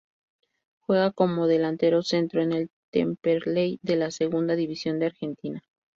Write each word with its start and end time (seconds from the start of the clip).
Juega 0.79 1.11
como 1.11 1.45
delantero 1.45 2.01
centro 2.01 2.41
en 2.41 2.53
el 2.53 2.71
Temperley 2.89 3.77
de 3.83 3.97
la 3.97 4.09
Segunda 4.09 4.55
División 4.55 4.97
de 4.97 5.05
Argentina. 5.05 5.61